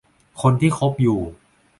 [0.41, 1.19] คนที่คบอยู่